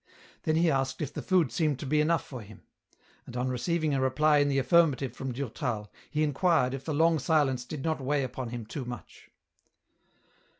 [0.45, 2.63] Then he asked if the food seemed to be enough for him.
[3.27, 7.19] And on receiving a reply in the affirmative from Durtal he inquired if the long
[7.19, 9.29] silence did not weigh upon him too much.